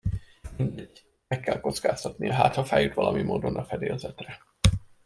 Mindegy! 0.57 1.05
Meg 1.27 1.39
kell 1.39 1.59
kockáztatnia, 1.59 2.33
hátha 2.33 2.63
feljut 2.65 2.93
valami 2.93 3.21
módon 3.21 3.55
a 3.57 3.65
fedélzetre. 3.65 4.37